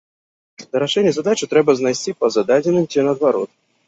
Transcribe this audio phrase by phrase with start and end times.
[0.61, 3.51] Для рашэння задачы трэба знайсці па зададзеным ці наадварот.